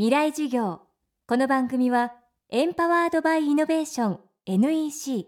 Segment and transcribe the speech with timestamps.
[0.00, 0.80] 未来授業。
[1.26, 2.14] この番組は
[2.48, 5.26] エンパワードバイイノベーション NEC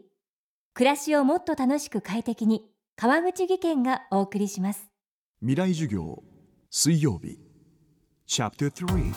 [0.72, 2.64] 暮らしをもっと楽しく快適に
[2.96, 4.88] 川口義賢がお送りします。
[5.40, 6.22] 未来授業
[6.70, 7.38] 水曜日。
[8.26, 9.12] チャプター3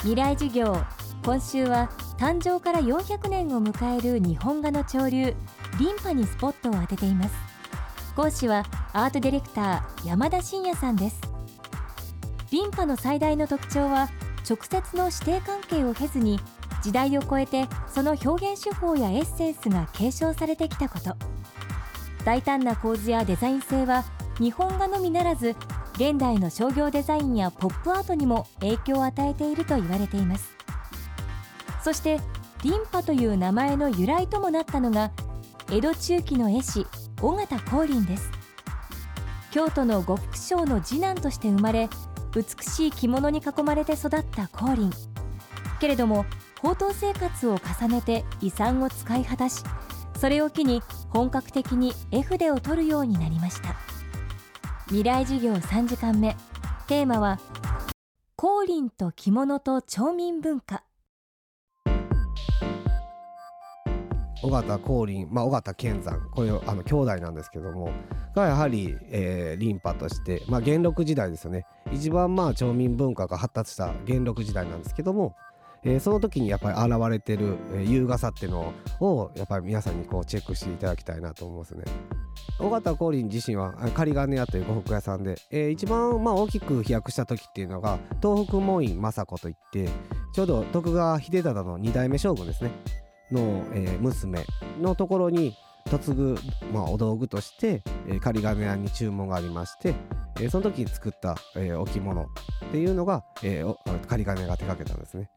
[0.00, 0.76] 未来授業
[1.24, 1.88] 今週は
[2.18, 5.34] 誕生から400年を迎える日本画の潮流
[5.78, 7.34] リンパにスポットを当てています。
[8.14, 11.37] 講師はアートディレクター山田真也さんです
[12.50, 14.08] リンパの最大の特徴は
[14.48, 16.40] 直接の師弟関係を経ずに
[16.82, 21.14] 時代を超えてその表現手法やエッセンスが継承されてきたこと。
[22.24, 24.04] 大胆な構図やデザイン性は
[24.38, 25.56] 日本画のみならず
[25.94, 30.54] 現代の商業デザインやポップアートにも影響を与えていると言われています。
[31.82, 32.20] そして
[32.62, 35.10] リンパという名前の由来ともなったのが
[35.70, 36.86] 江戸中期の絵師
[37.20, 38.30] 尾形光琳です。
[39.50, 41.88] 京都の呉服商の次男として生まれ
[42.34, 44.90] 美しい着物に囲まれて育った光琳。
[45.80, 46.26] けれども
[46.60, 49.62] 高等生活を重ねて遺産を使い果たし
[50.18, 53.76] それを機に本格的に絵筆を取るようになりました。
[54.86, 56.36] 未来授業3時間目。
[56.88, 57.38] テーマは
[58.36, 60.82] 光琳と着物と町民文化。
[64.42, 67.90] 尾形光琳、まあ、尾形健山これあの兄弟なんですけども
[68.34, 75.34] がやはり、えー、リンパとして、まあ、元禄時代ですよね一番まあ町民文化が発達した元禄時代なんですけども、
[75.82, 81.84] えー、その時にやっぱり現れてる、えー、優雅さっていうのをやっぱり皆さんにこうチェックしていただきたいなと思いますね。
[82.60, 89.88] 尾形光琳自身は仮金屋という呉服屋さんで、えー、一番まあ大きく飛躍した時っていうのが東北門院政子といって
[90.32, 92.70] ちょうど徳川秀忠の2代目将軍ですね
[93.30, 94.44] の、えー、娘
[94.80, 95.56] のところに
[95.90, 96.36] 嫁ぐ、
[96.72, 99.94] まあ、お道具として、えー、仮金屋に注文がありまして、
[100.40, 102.26] えー、その時作った、えー、置物っ
[102.70, 105.30] ていうのが、えー、仮金屋が手掛けたんですね。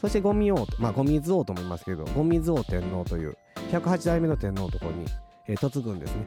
[0.00, 3.36] そしてゴミ王まあゴミ王とも言いますけどゴミ王天皇という
[3.72, 5.06] 108代目の天皇のところに、
[5.48, 6.26] えー、嫁ぐんですね、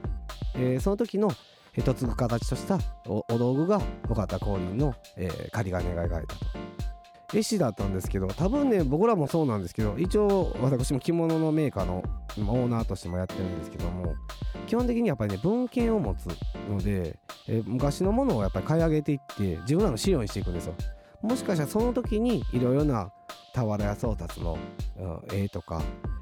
[0.55, 1.31] えー、その時の
[1.73, 6.45] 嫁ぐ形としたお道具が尾形光琳の、えー、仮金が描いたと。
[7.33, 12.03] 絵師だったんですけど多分ね僕らもそうなんですけど一応私も着物のメーカーの
[12.37, 14.15] オーナーとしてもやってるんですけども
[14.67, 16.27] 基本的にやっぱりね文献を持つ
[16.69, 20.75] ので、え昔のものをやっぱり買い上げていって自分らの資料にしていくんですよ。
[21.21, 23.11] もしかしたらその時にいろいろな
[23.53, 24.57] 俵屋宗達の、
[24.97, 25.81] うん、絵とか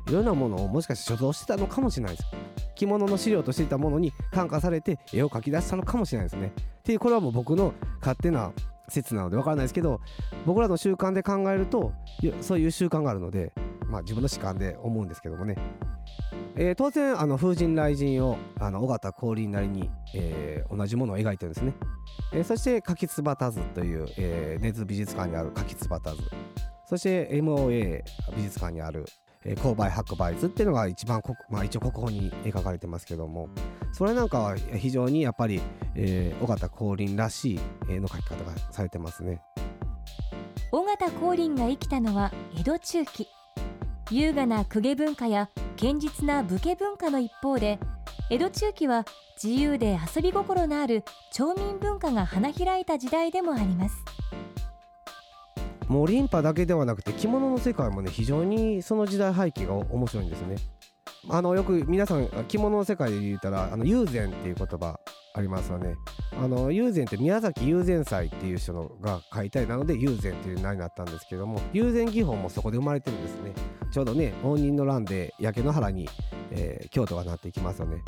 [0.09, 2.27] いろんなものをもしかして所蔵してたのかもしれないです。
[2.75, 6.51] 着物の資料としていたものに感化されて絵を描き出したのかもしれないですね。
[6.79, 8.51] っていうこれはもう僕の勝手な
[8.89, 10.01] 説なので分からないですけど
[10.45, 11.93] 僕らの習慣で考えると
[12.41, 13.53] そういう習慣があるので、
[13.87, 15.55] まあ、自分の主観で思うんですけどもね、
[16.55, 21.73] えー、当然あの風神雷神をあの尾形光琳なりに、えー、同じものを描いてるんですね、
[22.33, 26.21] えー、そして柿つばた図という、えー、根津美術館にある柿つばた図。
[26.89, 28.01] そして MOA
[28.35, 29.05] 美術館にある
[29.45, 33.49] えー、勾配白梅図っていうのが一番まあ、一応国宝に描かれてますけども。
[33.91, 35.61] それなんかは非常にやっぱり、
[35.95, 39.41] えー、尾形光琳らしい絵の描き方がされてますね。
[40.71, 43.27] 尾形光琳が生きたのは江戸中期。
[44.11, 47.79] 優雅な公家文化や堅実な武家文化の一方で
[48.31, 49.05] 江戸中期は
[49.41, 53.95] 自由で遊び心のある町民文化が花開いた時代でもあります。
[55.89, 60.55] もうリンパだけではなくて着物の世界もね非常にその時代背景が面白いんですね。
[61.27, 64.99] あのよく皆さん着物の世界で言ったらあの友禅っていう言葉
[65.33, 65.95] ありますよね。
[66.39, 73.51] あの友禅って宮崎友禅祭っていう人のが解体なので友禅っていう名になったんですけども友禅技法もそこで生まれてるんですね。
[73.91, 76.07] ちょうどね応仁の乱で焼け野原に、
[76.51, 78.03] えー、京都がなっていきますよね。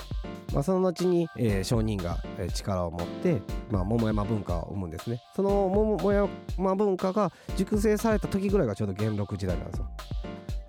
[0.53, 2.17] まあ、その後に、えー、商人が、
[2.53, 9.88] 力を持って、まあ、桃山文化を生むんですねその桃山文化が熟成された時ぐらいがちょうど元禄時代なんですよ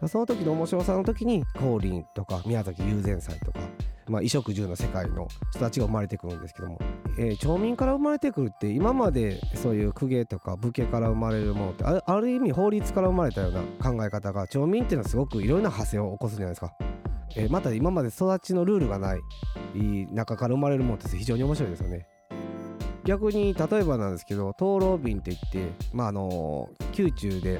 [0.09, 3.60] その時の面白さの時に光琳とか宮崎友禅祭とか、
[4.09, 6.78] まあ、衣食住の世界の人たちが生まれてくるんですけども、
[7.19, 16.91] えー、町民から生まれてくるって今までそういう公家とか武家から生まれるものってある意味法律から生まれたような考え方が町民っていうのはすごくいろいろな派生を起こすじゃないですか。
[17.36, 19.20] えー、また今まで育ちのルールがない
[20.12, 22.06] 中から生まれるものって非常に面白いですよね。
[23.04, 27.58] 逆に例えばなんですけど灯籠瓶って言ってまああの宮中で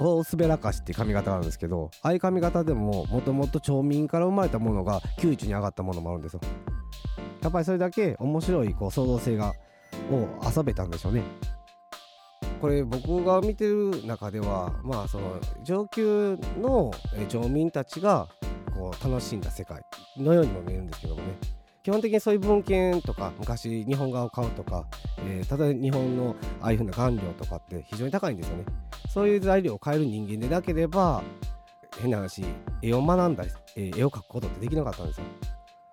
[0.00, 6.40] 大すべらかしって髪型があるんですけどああいう髪型でももともと町民から生まれたものが宮中に上がったものもあるんですよ。
[7.42, 9.52] やっぱりそれだけ面白いこう創造性が
[10.10, 10.26] を
[10.56, 11.22] 遊べたんでしょうね。
[12.60, 16.90] これ僕が見てる中ではまあその上級の
[17.28, 18.28] 町民たちが
[18.74, 19.82] こう楽しんだ世界
[20.16, 21.28] のようにも見えるんですけどもね。
[21.82, 24.86] 基本的にそういう文献とか昔日本画を買うとか、
[25.18, 28.64] えー、例えば日本のああいうふうな顔料とかって非常に高いんですよね。
[29.12, 31.22] そういう材料を変える人間でなければ
[32.00, 32.42] 変な話
[32.80, 35.26] 絵を学んだり、えー、絵を描くことってできなかったんですよ。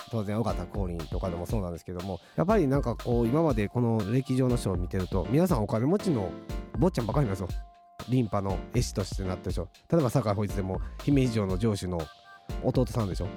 [0.10, 2.20] 当然尾形光琳とかでもそうなんですけども。
[2.38, 6.32] やっぱりなんかこう今までこの歴上の書を見てると皆さんお金持ちの
[6.80, 7.50] 坊ちゃんばかりなんですよ。
[8.10, 12.02] リンパの絵師としてなってるでしょ例えば酒井法一でも姫路城の城主の
[12.64, 13.28] 弟さんでしょ。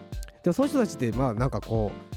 [0.43, 2.14] でもそういう人たちってまあなんかこう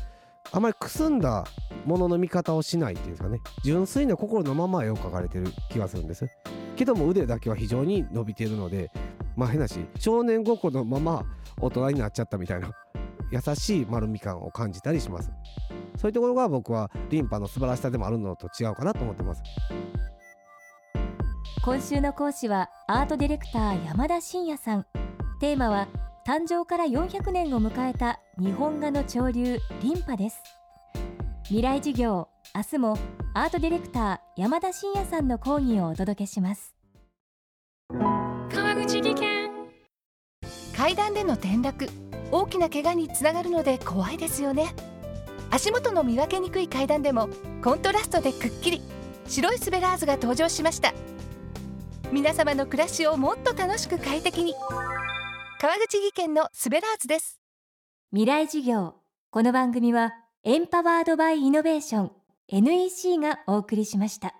[0.51, 1.45] あまりくすんだ
[1.85, 3.39] ものの見方をしないっていうかね。
[3.63, 6.27] 純粋な心のまま絵を描かれてる気がするんです。
[6.75, 8.91] けども腕だけは非常に伸びてるので
[9.35, 11.25] まあ変なし少年心のまま
[11.59, 12.71] 大人になっちゃったみたいな
[13.31, 15.31] 優しい丸み感を感じたりします。
[15.97, 19.41] そういうところが僕はリンパの素晴らしさでもあるのと違うかなと思ってます。
[21.63, 24.85] 今週の講師はアートディレクター山田真也さん。
[25.39, 25.87] テーマは
[26.27, 30.43] 誕生から400年を迎えた日本画の潮流リンパです。
[31.45, 32.97] 未来授業明日も
[33.33, 36.75] アートディレクター山田真也さんの講義をお届けします。
[37.93, 39.49] 川口技研。
[40.75, 41.87] 階段での転落
[42.29, 44.75] 大きな怪我につながるので怖いですよね。
[45.49, 47.29] 足元の見分けにくい階段でも
[47.63, 48.81] コントラストでくっきり
[49.29, 50.93] 白いスベラーズが登場しました。
[52.11, 54.55] 皆様の暮らしをもっと楽しく快適に
[55.59, 57.39] 川口技研のスベラーズです。
[58.11, 58.93] 未来事業。
[59.31, 60.13] この番組は
[60.43, 62.11] エンパワードバイイノベーション
[62.47, 64.35] NEC がお送りしました。